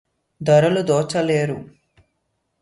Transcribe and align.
దొరలు 0.41 0.81
దోచలేరు 0.81 1.59